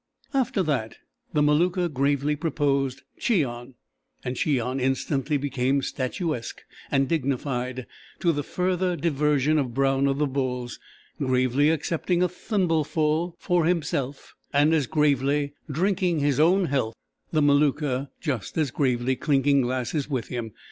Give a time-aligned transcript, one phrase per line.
[0.33, 0.97] After that
[1.31, 3.75] the Maluka gravely proposed "Cheon,"
[4.25, 7.85] and Cheon instantly became statuesque and dignified,
[8.19, 14.73] to the further diversion of Brown of the Bulls—gravely accepting a thimbleful for himself, and,
[14.73, 16.95] as gravely, drinking his own health,
[17.31, 20.51] the Maluka just as gravely "clinking glasses" with him.